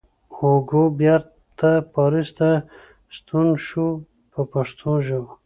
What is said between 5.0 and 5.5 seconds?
ژبه.